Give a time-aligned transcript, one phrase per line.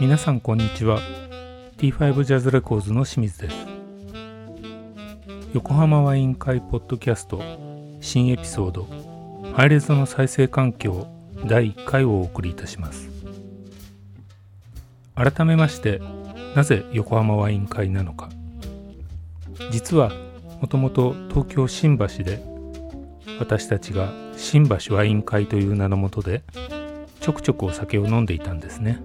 [0.00, 1.00] 皆さんこんにちは。
[1.78, 3.56] T5 ジャズレコーズの清水です。
[5.54, 7.42] 横浜ワイン会ポッドキャスト
[8.00, 8.86] 新エピソード
[9.54, 11.06] ハイレゾの再生環境
[11.46, 13.17] 第1回をお送りいたします。
[15.18, 16.00] 改めまして
[16.54, 18.28] なぜ横浜ワイン会なのか。
[19.72, 20.12] 実は
[20.60, 22.42] もともと東京新橋で
[23.40, 26.44] 私たちが新橋ワイン会という名のもとで
[27.20, 29.02] ちょくちょくお酒を飲んでいたんですね。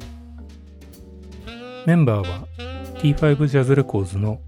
[1.85, 2.47] メンバーは
[2.99, 4.39] T5 ジャズレコーズの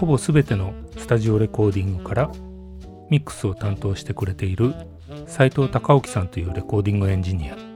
[0.00, 2.30] ほぼ全てのスタジオレコーディングから
[3.10, 4.74] ミックスを担当してくれている
[5.26, 7.67] 斉藤隆興さんというレコーディングエンジニア。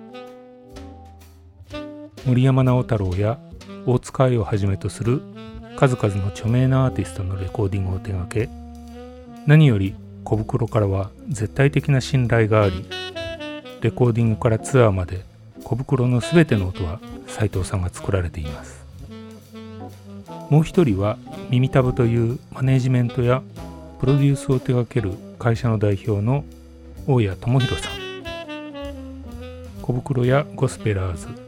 [2.24, 3.38] 森山直太朗や
[3.84, 5.22] 大塚愛をはじめとする
[5.76, 8.48] 数々の著名なアーティストのレコーディングを手掛け
[9.46, 12.84] 何より小袋からは絶対的な信頼があり
[13.80, 15.24] レコーディングからツアーまで
[15.64, 18.82] 小袋の全ての音は斉藤さんが作られています。
[20.50, 21.18] もう一人は
[21.50, 23.42] 耳たぶというマネジメントや
[23.98, 26.44] プロデュースを手掛ける会社の代表の
[27.06, 27.92] 大谷智弘さん。
[29.80, 31.41] 小袋やゴスペラーズ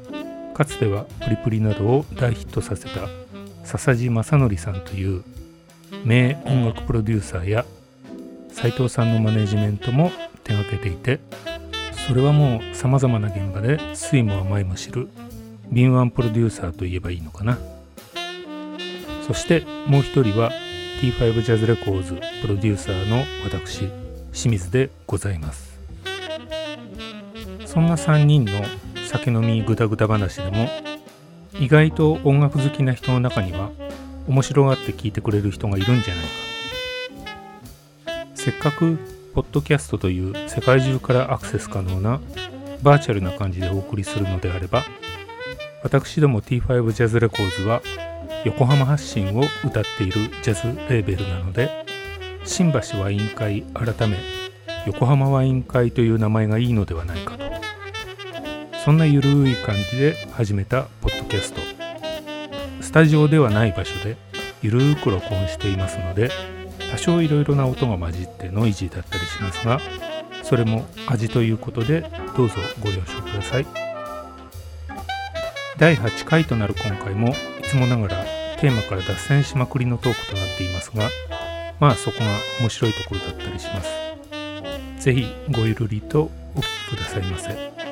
[0.54, 3.08] かつてはプリプリなどを大ヒットさせた
[3.64, 5.24] 笹地正則さんという
[6.04, 7.66] 名音楽プロデューサーや
[8.50, 10.10] 斉藤さんのマネジメントも
[10.44, 11.20] 手掛けていて
[12.06, 15.08] それはもうさまざまな現場で酸いも甘いも知る
[15.70, 17.58] 敏腕プロデューサーといえばいいのかな。
[19.26, 20.52] そしてもう一人は
[21.00, 23.88] T5 ジャズレコーズプロデューサーの私
[24.32, 25.78] 清水でございます。
[27.64, 28.52] そんな3人の
[29.14, 30.68] 酒飲みぐだぐだ話でも
[31.60, 33.70] 意外と音楽好きな人の中には
[34.26, 36.30] 面白がって聞いてくれる人がいるんじゃないか。
[38.34, 38.98] せっかく
[39.34, 42.20] ポッドキャストという世界中からアクセス可能な
[42.82, 44.82] バーチャルな感じでお送りするのであれば
[45.84, 47.82] 私ども T5 ジャズレコーズは
[48.44, 51.70] 横浜発信を歌っているジャズレーベルなので
[52.44, 54.18] 新橋ワイン会改め
[54.86, 57.43] 横浜ワイン会という名前がいいのではないかと。
[58.84, 61.60] そんなゆるい感じで始めたポッドキャスト。
[62.82, 64.18] スタジオではない場所で
[64.60, 66.30] ゆるーく録音していますので
[66.90, 69.80] 多少いろいろな音が混じってノイジーだったりしますが
[70.42, 72.02] それも味ということで
[72.36, 73.66] どうぞご了承ください。
[75.78, 78.24] 第8回となる今回もいつもながら
[78.60, 81.08] テーマから脱線しまくりのトークとなっていますが
[81.80, 82.26] まあそこが
[82.60, 83.88] 面白いところだったりします。
[85.00, 87.83] 是非ごゆるりとお聞きくださいませ。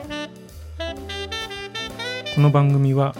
[2.34, 3.14] この番組は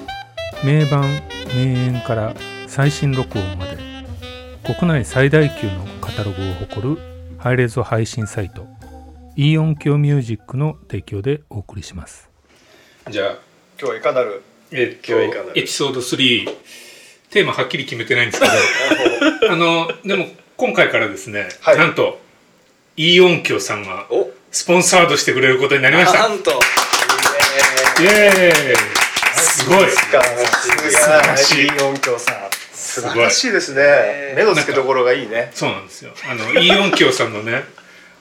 [0.64, 1.20] 名盤
[1.54, 2.34] 名演から
[2.66, 3.76] 最新録音まで
[4.64, 6.98] 国内最大級のカタログを誇る
[7.36, 8.66] ハイレゾ配信サイト
[9.36, 12.30] イオン響ミュージックの提供でお送りします。
[13.10, 13.30] じゃあ
[13.78, 14.42] 今日はいかなる？
[14.70, 16.46] えっと今日はいかなるエピソード3
[17.30, 18.46] テーマはっきり決めてないんですけ
[19.46, 21.78] ど あのでも今回からですね、はい。
[21.78, 22.18] なんと
[22.96, 24.30] イオン響さんがお。
[24.50, 26.28] スポンサードしてくれることになりました。
[26.28, 26.50] なんと。
[28.00, 29.01] イエーイ
[29.42, 29.90] すごい。
[29.90, 31.68] 素晴らしい。
[31.82, 32.36] 音響さん
[32.72, 34.34] 素ごい晴らしいですね。
[34.36, 35.50] 目の付けどころがいいね。
[35.54, 36.12] そうなんですよ。
[36.28, 37.64] あのイオン響さんのね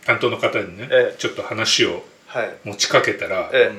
[0.05, 1.15] 担当の方にね、ええ。
[1.17, 2.49] ちょっと話をはい。
[2.63, 3.71] 持ちかけたら、え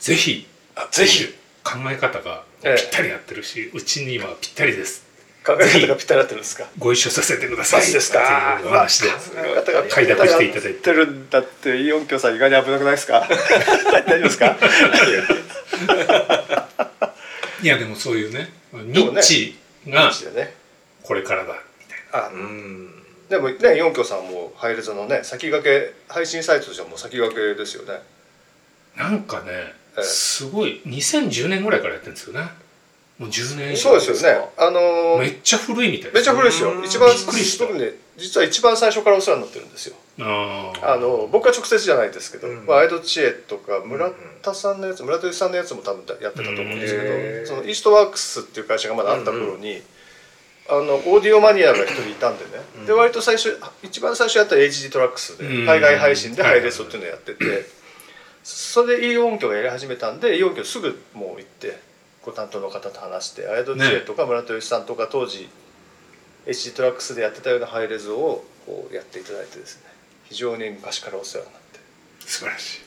[0.00, 1.34] ぜひあぜひ。
[1.64, 2.76] 考え方がぴえ。
[2.78, 5.04] えったり合ってるし、うちにはぴったりです。
[5.44, 6.66] 考え方がぴったり合ってるんですか？
[6.78, 7.92] ご一緒させてください。
[7.92, 8.56] ですか？
[8.56, 10.92] っていうお話で考え方が快諾していただいて。
[10.92, 13.26] るんだってイオン響さん意外に危なくないですか？
[13.90, 14.56] 大丈夫ですか？
[17.62, 20.12] いやでもそういうねニッチが
[21.02, 23.02] これからだみたいあうん。
[23.28, 28.00] でもねイオン響さんもハイレゾのね先駆け配信サイトとしてはもう先駆けですよね。
[28.96, 30.02] ななんかねええ。
[30.02, 32.48] すごい2010年ぐらいからやってるんですよね。
[33.18, 34.48] もう10年以上そうですよね。
[34.56, 36.84] あのーめっちゃ古いみたいめっちゃ古いですよ。
[36.84, 37.66] 一番びっくりした。
[37.66, 42.66] 僕ね実は一番最初からお世話になってるんですよあの僕は直接じゃないですけど、うん。
[42.66, 44.10] まあ、アイド知恵とか村
[44.42, 49.82] 田さんのやつ村田さんのやつも多分やってたと思うんですけど、うんそのイーストワークスっていう会社がまだあった頃に、
[50.68, 52.50] あのオーディオマニアが一人いたんでね、
[52.86, 55.66] で割と最初一番最初やった HD トラックスでうん。
[55.66, 57.66] 海外配信でハイレストっていうのをやってて、
[58.42, 61.78] それでイオン響がやり始めたんでイオン響すぐもう行って
[62.22, 65.48] ご担当の方と話してアイド知恵とか村田芳さんとか当時
[66.46, 69.95] HD トラックスでやってたようなハイレゾをこうやっていただいてですね
[70.28, 71.80] 非常に昔からお世話になって。
[72.26, 72.80] 素晴らし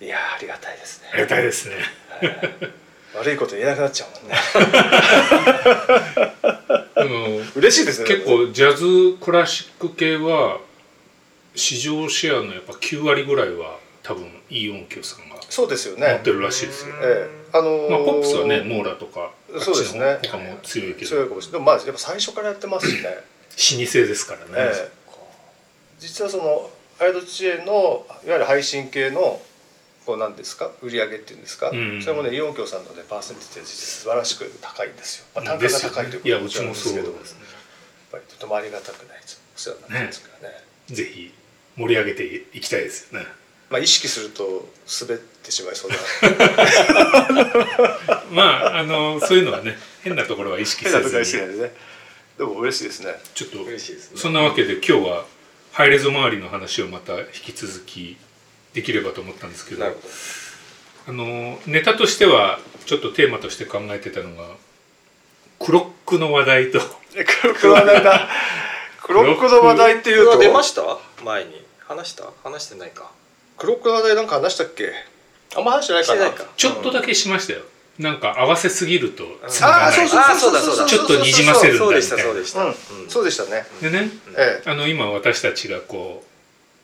[0.00, 0.04] い。
[0.06, 1.08] いやーありがたいですね。
[1.12, 1.76] ありがたいですね。
[3.14, 4.36] は悪いこと言えなくなっちゃうもんね。
[7.54, 8.08] 嬉しいですね。
[8.08, 10.58] 結構ジャズクラシック系は
[11.54, 16.08] 市場シェアのやっぱ9割ぐらいは多分いい音響さんがそうですよね。
[16.08, 17.56] 持ってるらしいですよ、ええ。
[17.56, 19.30] あのーまあ、ポップスはねモーラとか
[19.60, 20.18] そうですね。
[20.22, 21.06] 他も強いけど。
[21.06, 21.58] 強いかもしれない。
[21.58, 22.90] でもまあやっぱ最初からやってます
[23.56, 24.90] しね、老舗ですからね、ええ。
[26.00, 26.68] 実はその
[27.00, 29.40] アイド知恵のいわゆる配信系の
[30.06, 30.70] こうなんですか？
[30.82, 32.00] 売り上げっていうんですか、うん。
[32.02, 37.14] それもねイオン協さんのねパーセンテージ素晴らしく高いんですよ、まあ、単価が高いということいやうちもそうですけどね。
[37.16, 37.24] やっ
[38.12, 39.18] ぱりとてもありがたくない
[39.56, 40.54] お世話になってますからね。
[40.88, 41.32] ぜひ
[41.76, 43.26] 盛り上げていきたいですよね。
[43.70, 44.68] まあ意識すると
[45.00, 45.96] 滑ってしまいそうだ
[48.30, 50.98] まああのそういうのはね変なところは意識せず
[51.40, 51.60] に。
[51.62, 51.72] ね。
[52.36, 53.14] でも嬉しいですね。
[53.34, 54.18] ちょっと嬉しいですね。
[54.18, 55.24] そんなわけで今日は
[55.74, 58.16] ハイレゾ周りの話をまた引き続き
[58.74, 64.44] できればと思ったんですけどあのネタとしてはちょっとテーマとして考えてたのが
[65.58, 66.78] クロックの話題と。
[67.16, 68.28] え クロックの話題だ。
[69.02, 70.82] クロックの話題っていうと出ました？
[71.24, 71.64] 前に。
[71.86, 72.24] 話した？
[72.42, 73.10] 話してないか。
[73.58, 74.92] クロックの話題なんか話したっけ？
[75.56, 76.20] あんま話してないかな。
[76.20, 76.52] してないか。
[76.56, 77.62] ちょっとだけしましたよ
[77.98, 82.24] なんか合わせすぎるとちょっとにじませるんだそうでしみたいな。
[82.24, 82.74] たそうでした、うんうん。
[83.08, 83.64] そうでしたね。
[83.80, 84.70] でねええ。
[84.70, 86.24] あの今私たちがこ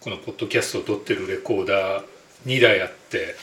[0.01, 2.05] うこのポッドキャストを撮ってるレコーダー
[2.47, 3.35] 2台あって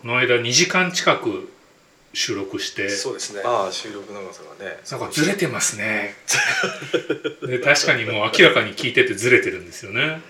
[0.00, 1.52] この間2時間近く
[2.14, 3.42] 収録してそうですね。
[3.44, 4.78] ああ収録長さがね。
[4.90, 6.14] なんかずれてますね。
[7.46, 10.22] で確かにもう明らかに聞いててずれてるんですよね。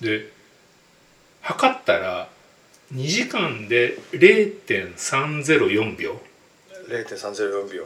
[0.00, 0.32] で
[1.40, 2.28] 測ったら
[2.92, 6.20] 2時間で0.304秒。
[6.88, 7.84] 0.304秒。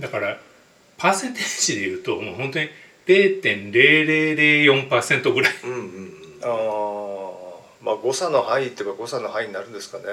[0.00, 0.40] だから
[0.96, 2.70] パーセンテージで言うともう本当に
[3.06, 5.52] 0.0004%ぐらい。
[5.64, 5.84] うんうんうん。
[6.42, 6.48] ああ
[7.82, 10.04] まあ誤差の範囲って言えば誤差の範囲になるんですかね。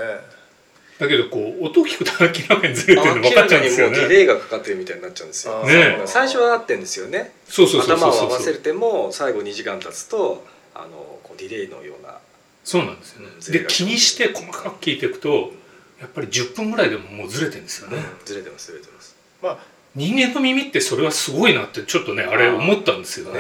[1.00, 5.66] だけどこう音聞くと明らかにずれてるの分明かっちゃうんらかにもうディですよねレイがかかってるみたいになっちゃうんですよ。
[5.66, 7.32] ね最初は合ってんですよね。
[7.48, 10.46] そうそうそう頭を合わせても最後2時間経つと
[10.76, 10.88] あの
[11.24, 12.20] こうディレイのような
[12.64, 13.28] そうなんですよね。
[13.50, 15.52] で気にして細かく聞いていくと
[16.00, 19.16] やっぱり10分ぐらいでももうずれてるんですよね、ずれてますずれてます。
[19.42, 19.60] まあ
[19.94, 23.40] 人間の耳ってそれはすごいなってちょっとねあれ思ったんですよね。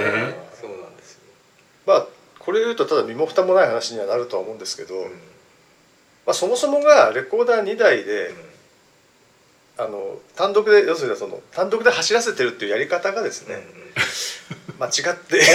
[0.59, 1.21] そうなんですよ。
[1.85, 2.07] まあ
[2.39, 5.09] これ言うとただ身も蓋もない話にはなるとは思うんですけど、うん。
[6.25, 8.33] まあ、そもそもがレコーダー2台で、
[9.77, 13.59] あの単独で要するにその単独で走らせてるっていうやり方がですうんうん。
[13.59, 13.65] ね、
[14.79, 15.41] 間違って。
[15.41, 15.51] そ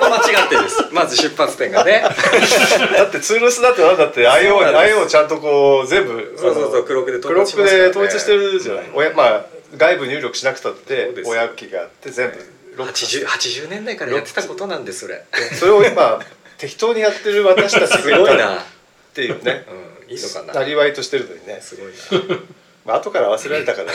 [0.00, 0.88] こ間違ってです。
[0.92, 2.02] まず出発点がね。
[2.96, 9.44] だってツールスだってなんだって IO IO をちゃんとこう全部そうそうそうあのクロックでクロックで統一してるじゃない、うん親まあ
[9.76, 12.38] 外部入力しなくたって親機があって全部。
[12.76, 15.24] ロックさせて 80, 80年代からやってたことなんですそれ。
[15.58, 16.20] それを今
[16.56, 18.64] 適当にやってる私たちすごいな、
[19.12, 19.66] ていうね。
[20.08, 20.54] うん、いいのかな。
[20.54, 22.36] なりわいとしてるのにね、すごいな。
[22.84, 23.92] まあ後から忘れられたから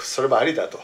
[0.00, 0.80] それもありだと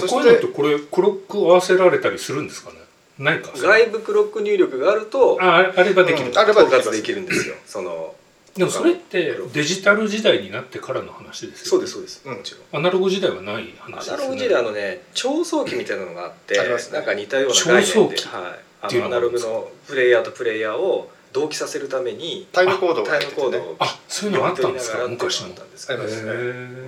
[0.00, 2.78] そこういうのっしててこれクロック合わせられたりするんですかね？
[3.18, 3.52] ないか。
[3.54, 7.54] 外部クロック入力があるとああればできる、うんあれば統括できるんですよ。
[7.66, 8.14] その
[8.56, 12.80] でもそれってデジタル時代になってからの話ですよ、そうですそうです、うんもちろん。
[12.80, 14.22] アナログ時代はないア話ですよね。
[14.22, 16.64] ナログ時代あのね調創機みたいなのがあってね。
[16.92, 23.46] なんか似たような概念で、はい、あのアナログのプレイヤーとプレイヤーを同期させるためにタイムコードがタイ入っててね。
[23.48, 25.06] ムコードをあそういうのがあったんですか？
[25.08, 26.22] 昔のっていうのがあったんですけどあります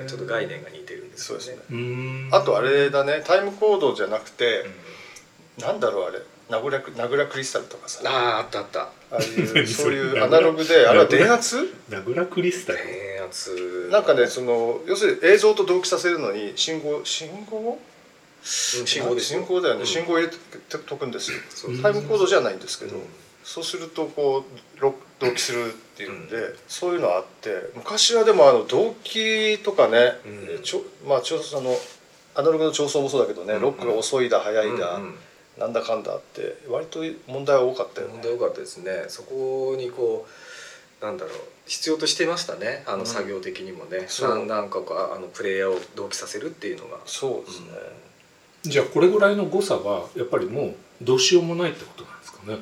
[0.02, 1.44] ねちょっと概念が似てるんですよね。
[1.44, 2.28] そうですね。
[2.32, 3.22] あとあれだね。
[3.26, 4.64] タイムコードじゃなくて
[5.58, 6.20] うん、なんだろうあれ。
[6.50, 8.02] 名倉名倉クリスタルとかさ。
[8.04, 8.88] ああああったあった。
[9.12, 11.56] あいう 何そういうアナログであれは電圧？
[11.88, 12.78] 名倉クリスタル？
[12.84, 13.88] 電圧。
[13.90, 17.58] なんかねその要するに映像と同期させるのに信号信号？
[17.58, 17.78] うん
[18.86, 19.86] 信号で信号だよね、うん。
[19.86, 20.36] 信号入れて
[20.86, 21.38] とくんですよ。
[21.82, 23.02] タイムコードじゃないんですけど、うん
[23.44, 24.44] そうするとこ
[24.76, 26.36] うロ同期するっていうんで、
[26.66, 30.12] そういうのあって昔はでもあの同期とかね、
[30.56, 30.62] うん。
[30.62, 31.76] ちょまあちょあの
[32.34, 35.14] アナログの調送もそうだけどね、うんロックが遅いだ早いだ、うんうん。
[35.58, 38.14] なんだかんだあって割と問題は多かったよね。
[38.14, 39.04] 問題良かったですね。
[39.08, 40.26] そこにこ
[41.00, 41.34] うなんだろう
[41.66, 44.30] 必要としてましたねあうんの作業的にもね、そう。
[44.30, 46.98] 何何かかあのプレイヤーを同期させるっていうのが。
[47.04, 47.68] そうですね、
[48.62, 52.58] じゃあこれぐらいの誤差はやっぱりもうどうしようもないってことなんですかね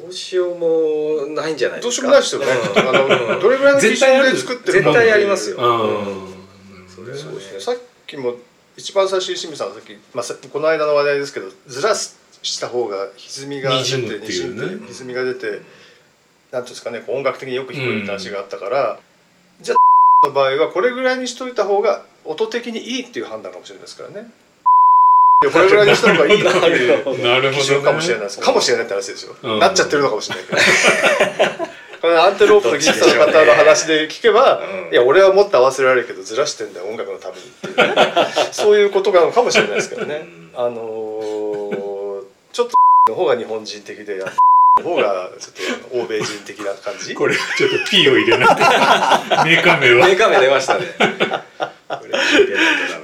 [0.00, 2.88] どうしようもないんじゃないどうしようもないですよね、うん。
[2.88, 2.92] あ
[3.34, 5.56] のどれぐらいの基準で作ってる絶対ありますよ。
[6.88, 7.24] そうです
[7.54, 7.60] ね。
[7.60, 8.34] さっきも
[8.76, 15.60] 一番最初に清水さんがさっき、まあ、さこの間の話題ですけどずらした方が歪みが出て歪みが出て
[16.50, 19.00] なんていうんですかね音楽的によく聞こえるって話があったから、
[19.60, 19.74] じゃ
[20.22, 24.30] あの場合はこれぐらいにしといた方が音的にいいっていう判断かもしれないですからね。
[25.44, 29.58] いやこれぐらいにした方がいいっていう基準かもしれないですかもしれないって話ですよ、うん。
[29.58, 30.58] なっちゃってるのかもしれないけど。
[32.22, 34.92] アンテロープの技術者の方の話で聞けば、うん。
[34.92, 37.84] いや俺はもっと合わせられるけどずらしてんだよ音楽のためにっていうね。
[38.52, 40.50] そういうことなのかもしれないですけどね、うん。
[40.54, 42.74] あのーちょっと
[43.10, 44.26] の方が日本人的でや
[44.78, 47.14] の方がちょっと欧米人的な感じ。
[47.14, 48.54] これちょっと P を入れないと
[49.44, 50.06] メーカー名は。
[50.06, 50.86] メーカー名出ましたね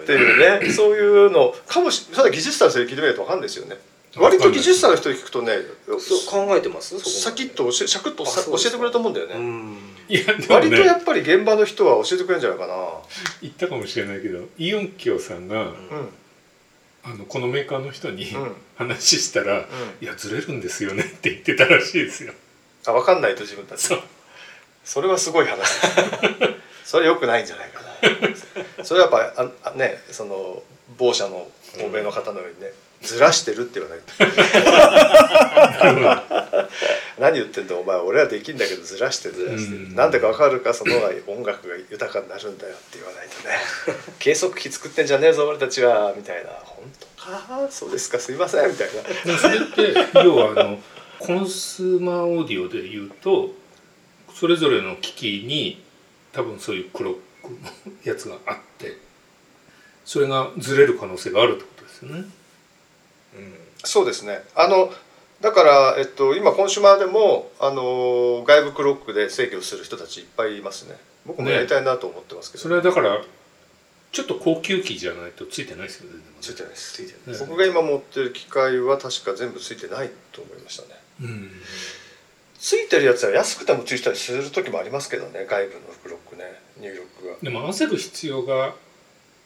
[0.03, 3.77] っていうねそういうのかもしそれは技術者の人に聞いてみないと分かんないですよね。
[4.17, 5.53] 割と技術者の人に聞くとね
[6.29, 9.79] 考えてますそこまでサキッとシャクッと教えてくれると思うんだよね、うん。
[10.09, 12.75] いやでも割とやねっぱり現場の人は教えてくれるんじゃないかな。
[13.41, 15.75] 言ったかもしれないけどイオンキョさんがうん。
[17.03, 18.57] あのこのメーカーの人にうん。
[18.77, 19.65] 話したら「うん。
[20.05, 22.33] いやずれるんですよね」って言ってたらしいですよ。
[22.87, 23.95] あ分かんないと自分たち。
[24.85, 25.81] それはすごい話です
[26.91, 27.81] それは良くないんじゃないか
[28.79, 28.83] な。
[28.85, 30.61] それはやっぱああねその
[30.99, 31.47] 某社の
[31.85, 34.13] 欧米の方のようにねずらしてるって言わないと。
[37.21, 39.95] 何言ってんだお前俺はできんだけどずらしてずらしてうん。
[39.95, 43.55] なんでか分かるかその方が音楽が豊かになるんだよって言わないとね。
[44.19, 46.51] 計測器作ってんじゃねえぞ俺たちはみたいな。
[46.65, 47.69] 本当か？
[47.71, 48.19] そうですか？
[48.19, 48.89] すいませんみたい
[49.27, 49.39] な。
[49.39, 49.95] それって
[50.25, 50.79] 要はあの
[51.21, 53.55] コンスーマーオーディオで言うと
[54.35, 55.83] それぞれの機器に
[56.33, 57.59] 多分そういうクロックの
[58.05, 58.97] やつがあって
[60.05, 62.25] それがずれる可能性があるってことですよね。
[63.85, 64.43] そうですね。
[64.55, 64.93] あの
[65.41, 70.97] だから、えっと、今コンシュマーでもあの外部クロックで制御する人たちいっぱいいますね。
[71.25, 73.23] 僕もやりたいなと思ってますけど、それはだから
[74.13, 76.19] ちょっと高級機じゃないとついてないですよね。
[76.41, 76.95] ついてないです。
[76.95, 77.47] ついてるね。
[77.47, 80.89] 僕が今持ってる機械は確か全部ついてないと思いましたね。
[81.23, 81.51] うん
[82.61, 86.45] ついてるやつは安くてもついてたりする時もありますけどね外部のクロックね
[86.79, 87.37] 入力が。
[87.43, 88.75] でも合わせる必要が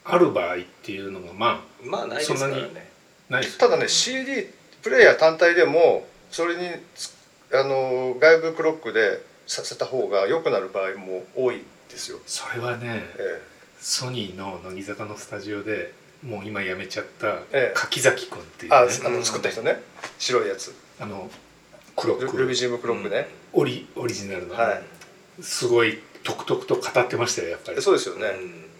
[0.04, 2.90] ある場合っていうのがままあないですからね。
[3.30, 4.48] あないですただね CD
[4.82, 7.14] プレイヤー単体でもそれにつ
[7.52, 13.42] あの外部クロックでさせた方が良くなる場合も多いですよ、それはねえ
[13.78, 15.92] ソニーの乃木坂のスタジオで
[16.24, 17.72] もう今辞めちゃったええ。
[17.74, 18.92] 柿崎君っていうえ、ね。
[19.04, 19.80] ああの作った人ね。
[20.18, 20.74] 白いやつ。
[20.98, 21.30] あの
[21.96, 22.36] クロック。
[22.36, 24.82] ルルビジウムクロックね、オリオリジナルの、はい。
[25.42, 27.82] すごいとくとくと語ってましたよやっぱり。
[27.82, 28.26] そうですよね、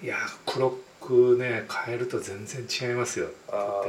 [0.02, 0.16] いや
[0.46, 3.28] クロックね変えると全然違いますよ。
[3.50, 3.82] あ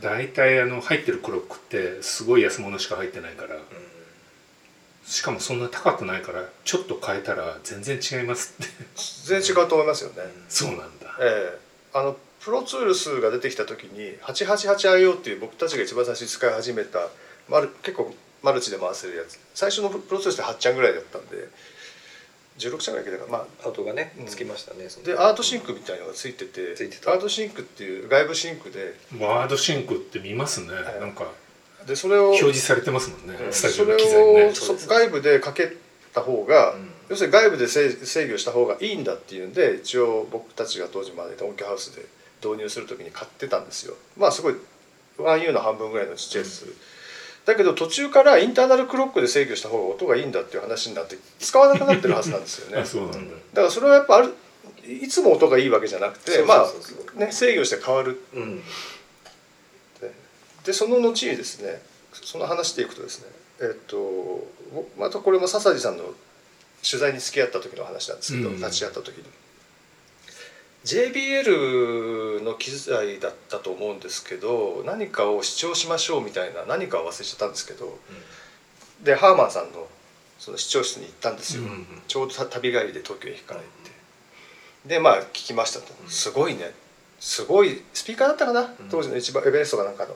[0.00, 3.56] 大体あの入ってるクロックってすごい安物しか入ってないから。
[5.04, 8.72] しかもそんな高くないからちょっと変えたら全然違いますって。
[9.24, 10.16] 全然違うと思いますよね、
[10.48, 11.16] そうなんだ。
[11.20, 11.58] ええ。
[11.92, 17.08] あの Pro Tools が出てきた時に 888IO っていう僕たちが一番最初に使い始めた
[17.48, 18.14] マル結構
[18.46, 19.40] マルチで回せるやつ。
[19.54, 21.48] 最初の Pro Tools って8ちゃんぐらいだったんで。
[22.58, 24.26] 16ちゃんぐらいいけたからまあアウトがねうん。
[24.26, 26.74] つきましたねでアートシンクみたいのがついてて。
[26.74, 27.12] ついてた。
[27.12, 28.94] アートシンクっていう外部シンクで。
[29.20, 31.00] ワードシンクって見ますね、い。
[31.00, 31.26] なんか
[31.86, 33.52] でそれを表示されてますもんね、うん。
[33.52, 35.76] スタジオの機材にねをそ外部でかけ
[36.14, 36.74] た方が、
[37.08, 42.06] 要するに外部で制制御した方がいいんだっていうんで一応僕たちが当時まで音響ハウスで
[42.42, 43.94] 導入する時に買ってたんですよ。
[44.16, 44.54] まあすごい
[45.18, 46.74] 1U の半分ぐらいのちっちゃいやつ、
[47.46, 52.82] だけど途中からインターナルクロックで制御した方が音がいいんだっていう話になって使わなくなってるはずなんですよね。
[52.82, 53.22] あそうなんだ、だ
[53.54, 54.34] からそれはやっぱある
[54.84, 58.20] いつも音がいいわけじゃなくてまあね制御して変わる。
[58.34, 58.62] うん。
[60.64, 61.80] でその後にですね
[62.12, 63.26] その話でいくとですね
[63.60, 66.02] えっとぼまたこれも笹地さんの
[66.82, 68.56] 取材に付き合った時の話なんですけど、うん。
[68.56, 69.24] 立ち会った時に
[70.86, 77.98] JBL の機材だったと思うんですけど何かを視聴しましょうみたいな何かを忘れちゃったんですけど、
[79.02, 79.88] でハーマンさんの
[80.38, 83.68] その視聴室に行ったんですよ、うんちょうどた旅帰りで東京駅から行っ
[84.84, 84.88] て。
[84.88, 85.86] でまあ聞きましたと。
[86.08, 86.72] すごいね。
[87.18, 90.14] すごいスピーカーだったかな、当時の一番エベレストかなんかの。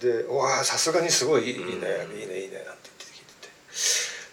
[0.00, 1.76] で「うわあさすがにすごいいいね、い
[2.24, 3.52] いねいいね」なんて言って聞いてて。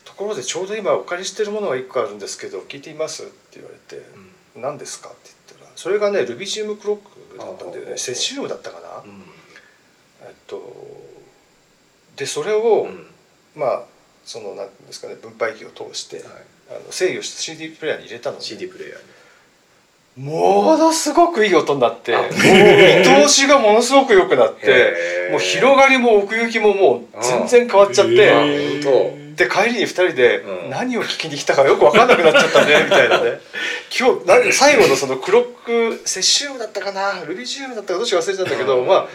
[0.05, 3.23] ところでちょうど今お借りしてるものが1個あるんですけど聞いてみます？
[3.23, 4.01] って言われて
[4.55, 5.36] 「何ですか?」って言ったら
[5.77, 7.97] それがねルビジウムクロックだったんだよね。
[7.97, 9.03] セシウムだったかな、
[10.23, 10.61] えっと
[12.15, 12.87] でそれを、
[13.55, 13.83] まあ
[14.25, 16.23] そのなんていうんですかね分配器を通して、
[16.69, 18.41] あの制御して CD プレイヤーに入れたのね。
[18.43, 19.05] CD プレイヤーに。
[20.25, 28.81] ものすごくいい音になって見通しがものすごく良くなってもう広がりも奥行きももう全然変わっちゃって、
[29.37, 30.69] で帰りに2人でうん。
[30.69, 33.39] 何を聞きに来たかよく分かんなくなっちゃったね みたいなね。
[33.97, 37.23] 今日な最後のそのクロックセシウムだったかな？
[37.25, 38.87] ルビジウムだったかどっちか忘れちゃったけど、うん。
[38.87, 39.07] まあ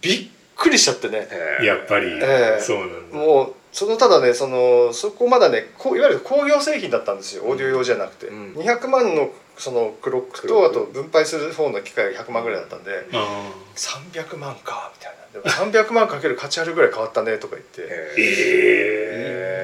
[0.00, 1.26] びっくりしちゃってね。
[1.62, 2.62] やっぱり、ええ。
[2.62, 3.16] そうなんだ。
[3.16, 7.42] もうそのただねそのそこまだねこういわゆる工業製品だったんですよ。
[7.42, 8.52] オーディオ用じゃなくて、うん。
[8.52, 15.40] 200万のそのクロックとあと分配する方の機械が100万ぐらいだったんであ300万かみたいな。
[15.40, 17.82] でも300万かける価値あるぐらい変わったねとか言って。
[17.82, 17.86] へ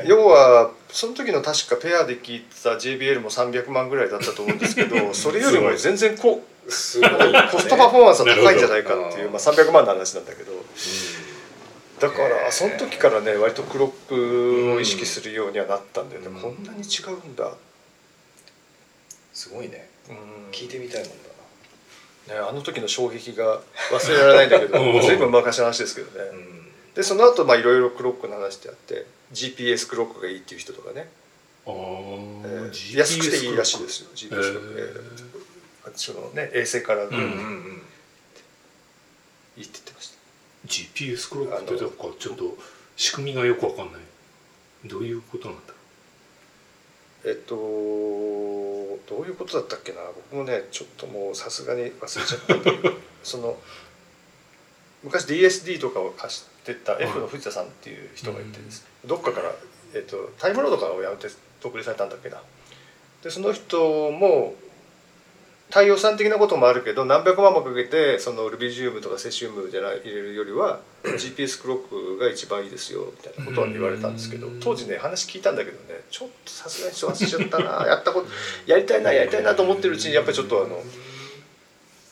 [0.02, 0.04] え。
[0.08, 10.52] 要はその時の確かペアで聞いた JBL も300万ぐらいだったと思うんですけど それよりも全然こえすごい、ね、コストパフォーマンスは高いんじゃないかっていう、まあ、300万の話なんだけど。
[10.52, 10.56] う
[12.00, 16.40] だからその時からね割とクロックを意識するようにはなったんだよね、うん。
[16.40, 17.52] こんなに違うんだ、ん
[19.35, 19.88] すごいね。
[20.09, 20.50] うん。
[20.50, 21.09] 聞いてみたいもん
[22.28, 25.02] だね、あの時の衝撃が忘れられないんだけど うん。
[25.02, 26.73] 随分昔の話ですけどね、なうん。
[26.95, 31.11] でその後まあいろいろクロックの話ってあって GPS クロックがいいっていう人とかね、
[31.66, 34.88] ああえー安くていいらしいですよ GPS クロック、えー。
[34.88, 35.40] えー
[35.97, 37.83] そのね衛星から、うんうんうん。
[39.57, 40.09] いいって言ってました
[40.66, 42.56] GPS クロックってなんかちょっと
[42.96, 44.00] 仕組みがよくわかんない。
[44.86, 45.74] どういうことなんだ？
[47.24, 49.98] えっとどういうことだったっけな？
[50.30, 52.94] 僕もねちょっともうさすがに忘れちゃったんだけど。
[53.22, 53.58] その
[55.02, 59.50] 昔 DSD とかを貸してた F の藤田さんっていう人がいてですね、どっかから、
[59.94, 61.28] えっと、タイムロードからをやめて
[61.62, 62.42] 独立されたんだっけな。
[63.22, 64.54] でその人も
[65.70, 78.28] 太陽さん的なこともあるけど何百万もかけてそのルビジウムとかセシウムじゃない入れるよりは GPS クロックが一番いいですよみたいなことは言われたんですけどうん当時ね話聞いたんだけどねちょっとさすがに忘れちゃったな やったこと
[78.66, 80.82] やりたいなやりたいなと思ってるうちにやっぱりちょっとあの、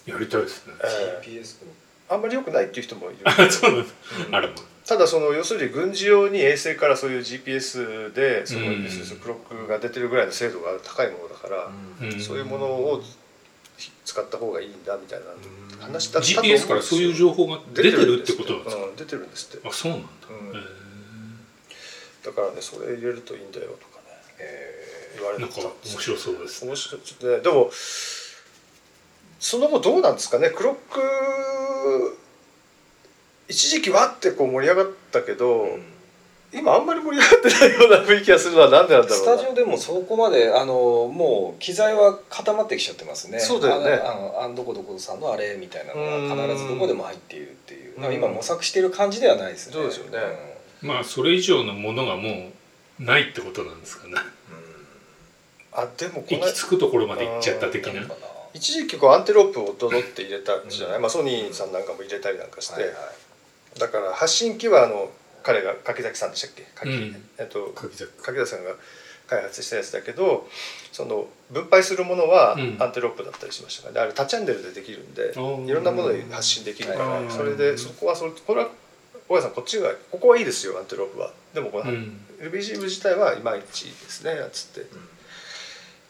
[0.06, 0.74] やりたいですね。
[0.82, 3.18] え GPS ーあんまり良くないっていう人もいる。
[3.26, 4.54] うなんだあらま
[4.86, 8.84] ただその要するに軍事用に衛星からそういう GPS でそこうん。
[8.84, 12.20] にクロックが出てるぐらいの精度が高いものだから、うん。
[12.20, 13.02] そういうものを
[14.04, 15.26] 使った方がいいんだみたいな
[15.85, 18.82] 話だった GPS からそういう情報が出てるってことなんですか？
[18.85, 19.68] うん出てるんですって。
[19.68, 20.08] あそうなんだ。
[20.30, 20.58] うん。
[20.58, 20.62] へ
[22.25, 24.04] だからねそれ入れるといいんだよとかね
[24.40, 26.64] え言われーなんかてたんです面白そうです。
[26.66, 27.00] 面白い。
[27.02, 27.70] ちょっとねでも
[29.40, 30.50] その後どうなんですかね？
[30.50, 32.18] クロック
[33.49, 35.80] 一時期わってこう盛り上がったけど、ー
[36.52, 39.34] 今あんまり盛り上がってないような雰囲気がするのはなんでなんだろうな。
[39.34, 43.38] スタジオでもそこまであのもう機材は固まってきちゃってますね。
[43.38, 43.92] そうだよね。
[43.92, 46.37] あのあのどこどこさんのあれみたいなのうん。
[46.37, 48.14] が必ずどこでも入っているっていう。
[48.14, 49.74] 今模索してる感じではないですね。
[49.74, 50.18] そうですよね。
[50.80, 52.50] まあそれ以上のものがも
[53.00, 54.14] うないってことなんですかね。
[55.72, 58.02] あでもこ行のき着くところまで行っちゃった的な。
[58.54, 62.94] 一時期こうアンテロープをドドって入れたじゃない、まあ、ソニーさんなんかも入れたりなんかして、はいは
[63.76, 63.78] い。
[63.78, 65.11] だから発信機はあの
[65.42, 66.66] 彼が柿崎さんでしたっけ？
[66.74, 67.24] 柿、うん。
[67.38, 68.46] えっと柿崎。
[68.46, 68.72] さんが
[69.27, 70.48] 開発したやつだけど
[70.90, 72.77] その分配するものはうん。
[72.81, 74.01] アンテロープだったりしましたから、ね。
[74.01, 78.70] あれ多チャンネルでできるんでいろんなもので発信できるから、はいそれでそこはそれこれは
[79.29, 81.31] 大家さんこっちがここはいいですよアンテロープは。
[81.53, 82.20] でもこの、うん。
[82.40, 84.88] LBG 部自体はいまいちですねつって、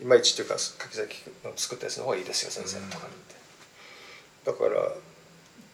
[0.02, 2.76] いまいちっていうか柿崎の作ったやつの方がいいですよ先生。
[2.90, 3.08] とか
[4.44, 4.92] 言って、だから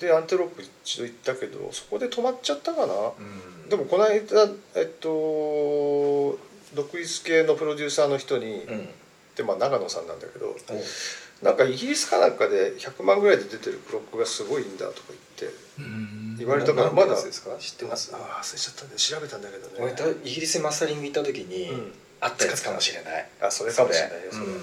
[0.01, 3.69] でアンテロープ一度行ったけどそこで止まっちゃったかな、うん。
[3.69, 6.39] でもこの間えっと
[6.75, 8.89] 独立系のプロデューサーの人に、うん。
[9.37, 15.03] でまあ長野さんなんだけどおなんかイギリスかなんかで100万ぐらいで出てるクロックがすごいんだとか
[15.39, 16.37] 言ってうん。
[16.39, 18.13] 言われたからまだ知ってます？
[18.15, 21.93] ああ忘れちゃったんで調べたんだけど俺ねイギリスでマスタリング行った時にうん。
[22.21, 23.29] あったやつかもしれない。
[23.43, 24.63] あそれかもしれないよそれ、うん。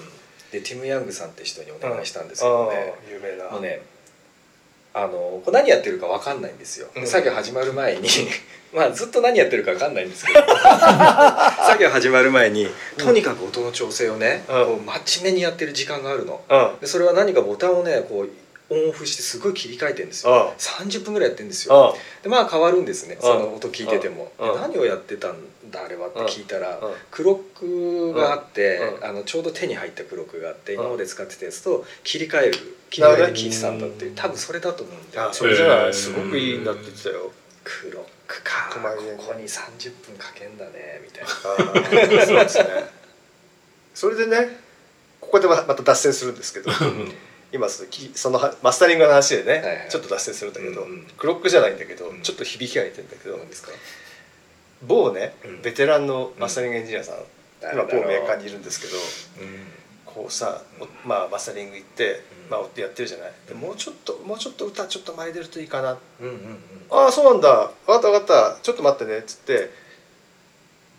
[0.51, 2.95] でティム・ヤングさんって人にお願いしたんですけどね。
[3.07, 3.51] 有名な。
[3.51, 3.83] もうね
[4.93, 7.08] あのこれ何やってるか分かんないんですよ、うん。
[7.08, 8.08] 作業始まる前に。
[8.73, 10.39] まあずっと何やってるか分かんないんですけど。
[10.47, 14.65] 作業始まる前にとにかく音の調整をね、うん。
[14.65, 16.41] こう真面目にやってる時間があるの。
[16.49, 16.80] うん。
[16.80, 18.30] でそれは何かボタンをねこう
[18.71, 20.34] オンオフしてすごい切り替えてるんですよ。
[20.34, 21.93] あ30分ぐらいやってるんですよ。
[21.93, 24.31] あでまあ変わるんですねうんその音聞いてても。
[24.39, 25.36] 何をやってたん
[25.69, 32.53] だあれはって聞いたらうんクロックがあってうんあのちょうど手に入ったクロックがあってうん今まで使ってたやつと切り替える
[32.89, 34.13] 切り替えで聞いてたんだっていう。
[34.15, 35.29] 多分それだと思うんだよね。
[35.31, 37.31] あそれじゃなへーいすごくいいんだって言ってたよ。
[37.63, 38.79] クロックかこ
[39.27, 41.29] こに30分かけんだねみたいな。
[41.29, 42.65] ああそうですね。
[43.93, 44.57] それでね
[45.19, 46.71] ここでままた脱線するんですけど
[47.53, 49.89] 今そのマスタリングの話でね、はいはい。
[49.89, 51.07] ちょっと脱線するんだけど、うんうん。
[51.17, 52.21] クロックじゃないんだけど、うん。
[52.21, 53.71] ちょっと響きが似てるんだけど何ですか？
[54.83, 55.61] 某ね、うん。
[55.61, 57.15] ベテランのマスタリングエンジニアさん、
[57.73, 59.67] 今某メーカーにいるんですけどうん。
[60.05, 62.51] こうさ、おまあ、マスタリング行って、うん。
[62.51, 63.31] まあ、やってるじゃない？
[63.47, 65.97] でもうちょっともうちょっと歌ちょっと前に出るといいかな。
[66.21, 66.57] うんうんうん。
[66.89, 67.71] ああそうなんだ。
[67.85, 68.59] 分かった分かった。
[68.61, 69.19] ちょっと待ってね。
[69.19, 69.71] っつって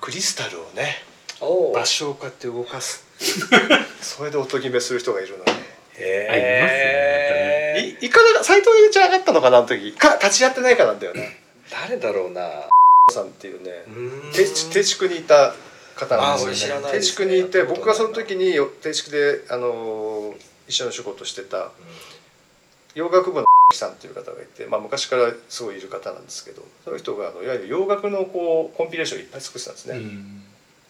[0.00, 0.96] クリスタルをね
[1.74, 3.04] 場所をこうやって動かす。
[4.02, 5.61] それで音決めする人がいるのね
[5.98, 9.92] へえいいかな斎藤じゃなかったのかなあの時。
[9.92, 11.38] か立ち会ってないかなんだよね。
[11.70, 12.48] 誰だろうな
[13.10, 13.70] さんっていうね。
[13.88, 14.32] うん。
[14.32, 15.54] 定筑定筑にいた
[15.94, 16.80] 方なんですよね。
[16.80, 21.70] 定あー俺知らないですね筑にいて僕がその時によ定筑であのー一緒の仕事してた
[22.94, 30.42] 洋楽部のさんっていう方がいて、まあ、昔からすごいいる方なんですけどその人があのいわゆる洋楽のこうコンピレーションをいっぱい作ってたんですね、うん。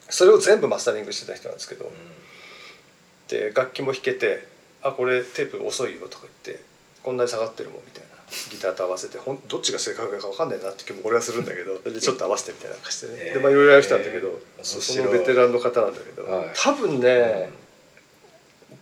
[0.09, 1.91] それを全部マスタリングしてた人なんですけど。
[3.29, 4.47] で楽器も弾けて
[4.83, 6.63] 「あこれテープ遅いよ」とか言って
[7.03, 8.09] 「こんなに下がってるもん」みたいな。
[8.51, 9.19] ギターと合わせて。
[9.19, 16.51] ほんどっちが正確か分かんないなって気も俺はするんだけどでちょっと合わせてみたいな感じでね、でまあいろいろやらしたんだけど、ーそのベテランの方なんだけど、はい。
[16.57, 17.51] 多分ね、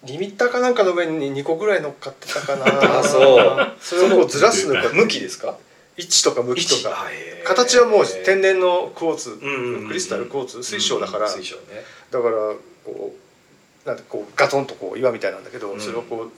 [0.04, 2.64] リミッターかなんかの上に2個ぐらい乗っかってたかな。
[3.00, 3.72] あそう。
[3.80, 5.58] それをずらすのが向きですか？
[5.96, 7.06] 位置とか向きとか。
[7.44, 11.32] 形はもう天然のクォーツ、うんうんうんクリスタルクォーツ水晶だから、うん。
[11.32, 11.84] 水晶ね。
[12.12, 12.36] だから
[12.84, 13.29] こう
[13.84, 15.80] なんてこうガトンとこう岩みたいなんだけど、うん。
[15.80, 16.30] それをこう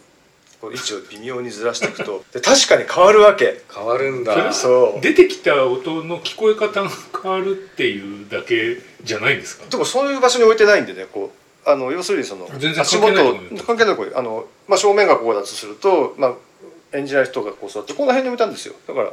[0.60, 3.62] こう位置を微妙にずらしていくと で確かに変わるわけ。
[3.74, 4.52] 変わるんだ。
[4.52, 5.00] そう。
[5.00, 6.90] 出てきた音の聞こえ方が
[7.22, 9.66] 変わるっていうだけじゃないんですか？
[9.68, 11.32] でもそういう場所に置いてないんでねこ
[11.66, 12.86] うあの要するにその全然関
[13.76, 16.34] 係ないこあの、まあ、正面がここだとすると、まあ、
[16.92, 18.74] エンジニアの人がこう座ってこの辺に置いたんですよ。
[18.86, 19.12] だから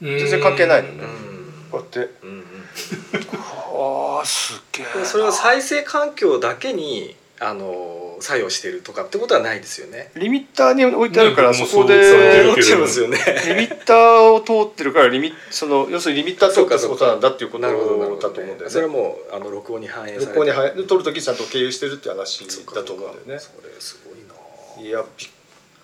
[0.00, 0.94] 全然関係ないのね。
[1.00, 1.52] うん。
[1.70, 2.12] こうやって。
[2.22, 2.44] うんうん。
[4.18, 10.12] ああすげえでそれは再生環境だけにあの作用してるとかってことはないですよね。
[10.14, 13.18] リミッターに置いてあるからそこでそう思ってますよね。
[13.48, 18.70] リミッターを通ってるからリミその要するにリミッター通ってることなんだっていうことだとど思うんだよね。
[18.70, 23.38] それはもうあの録音に反映されて録音に入る撮る時ちゃんと経由してるって話だと思うんだよね。
[23.40, 24.88] それすごいな。
[24.88, 25.26] いやび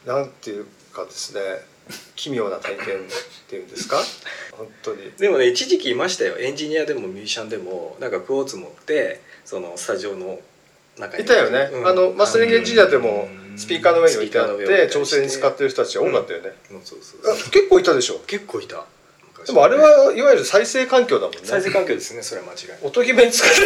[0.07, 1.41] なんていうかですね。
[2.17, 2.87] 奇妙な体験っ
[3.49, 3.97] ていうんですか？
[4.57, 5.11] 本当に。
[5.19, 6.37] でもね一時期いましたよ。
[6.39, 10.39] エンジニアでもミュージシャンでもなんかクォーツ持ってそのスタジオの
[11.01, 11.23] 中に。
[11.25, 11.87] いたよね、うん。
[11.87, 13.59] あのマスタリングエンジでもうん。
[13.59, 14.89] スピーカーの上に置いてあって。
[14.89, 16.53] 調整に使ってる人たちが多かったよね、
[17.51, 18.21] 結構いたでしょ？
[18.25, 18.85] 結構いた。
[19.33, 21.41] 昔でもあれはいわゆる再生環境だもんね。
[21.43, 23.57] 再生環境ですねそれは間違い音決めに使って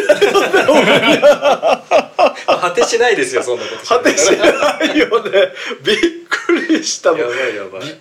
[2.47, 5.31] 果てしないですよそんなこと果てしないよね。
[5.85, 5.97] びっ
[6.31, 7.21] くりしたもん。
[7.21, 7.29] びっ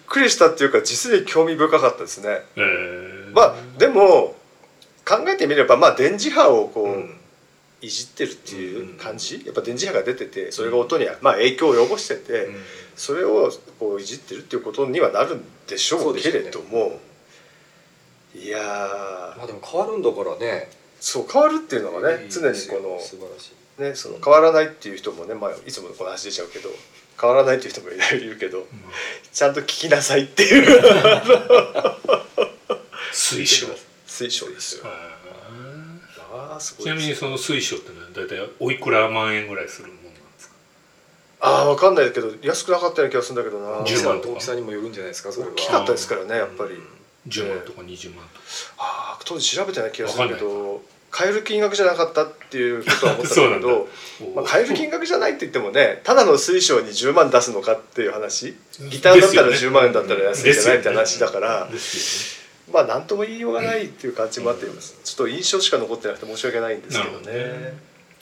[0.08, 2.40] くりしたっていうか実に興味深かったですね。
[2.56, 3.36] えー。
[3.36, 4.38] まあでも
[5.06, 7.18] 考えてみればまあ電磁波をこう、うん
[7.82, 12.56] いじってるっていう感じ、やっぱ電磁波が出ててそれが音にまあ影響を及ぼしてて、うん。
[12.96, 17.00] それをこういじってるっていうことにはなるんでしょうけれども、
[18.36, 19.38] いやー。
[19.38, 20.70] まあでも変わるんだからね。
[21.00, 23.82] そう変わるっていうのがね常にこ素晴らしい。
[23.82, 26.70] のねその変わらないっていう人もね、まあ、いつもこの話出ちゃうけど
[27.20, 28.68] 変わらないっていう人もいるけど
[29.34, 30.84] ちゃんと聞きなさいっていう。
[33.14, 33.68] 水晶
[34.06, 34.86] 水晶ですよ。
[36.62, 40.56] すごいーちなみにその水晶ってのは大体おいくら万円ぐらいするものなんですか？
[41.42, 43.80] ああわかんないけど安くなかったような気がするんだけどな。
[43.80, 44.34] 10万とか？
[44.36, 45.52] 大きさにもよるんじゃないですかそれは。
[45.52, 46.72] 大きかったですからねやっぱり。
[47.28, 48.42] 10万とか20万とか。
[48.78, 53.88] ああ当時調べてない気がするけど買える金額じゃなかったっていうことは思ったんだけど
[54.34, 58.56] まあ、買える金額じゃないって言ってもねただの水晶に10万出すのかっていう話？
[58.90, 62.41] ギターだったら10万円だったら安いじゃないって話だから、です
[62.72, 67.18] まあ何とも言いようがないっていう感じもあってちょっと印象しか残ってなくて申し訳ないんですけどね。
[67.20, 67.32] どね。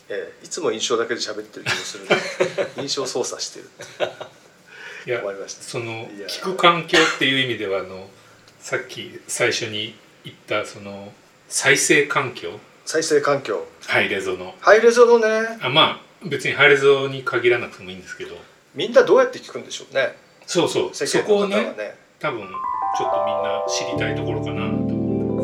[0.10, 0.46] ええ。
[0.46, 2.16] いつも印象だけで喋ってる気もするんで
[2.82, 3.70] 印象操作してる
[5.06, 5.64] いや終わりました。
[5.64, 8.10] その聞く環境っていう意味ではあの
[8.60, 11.14] さっき最初に言ったその
[11.48, 12.60] 再生環境？
[12.86, 13.68] 再生環境。
[13.88, 14.56] ハイレゾの。
[14.60, 15.58] ハイレゾのね。
[15.62, 18.36] あまあ別にハイレゾに限らなくてもいいんですけど。
[18.76, 20.18] みんなどうやって聞くんでしょうね。
[20.46, 20.90] そうそう。
[20.94, 22.50] 世そこをねね多分
[23.00, 24.68] ちょっとみんな知りたいところかな。
[24.68, 25.40] と思って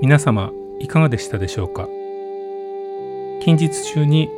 [0.00, 1.99] 皆様いかがでしたでしょうか？
[3.40, 4.28] 近日中に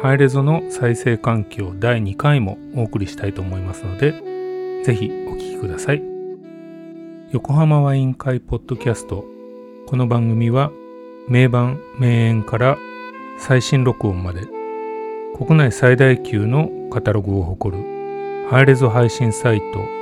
[0.00, 4.12] ハイレゾの再生環境第2回もお送りしたいと思いますので
[4.82, 6.02] ぜひお聞きください
[7.32, 9.26] 横浜ワイン会ポッドキャスト
[9.86, 10.70] この番組は
[11.28, 12.78] 名盤名演から
[13.38, 14.42] 最新録音まで
[15.36, 17.84] 国内最大級のカタログを誇る
[18.48, 19.96] ハイレゾ配信サイト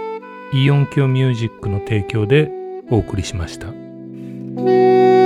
[0.57, 2.53] イオンキョミュージックの提供で
[2.89, 5.24] お送りしました。